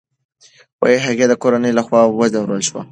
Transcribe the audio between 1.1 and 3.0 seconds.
د کورنۍ له خوا وځورول شوه.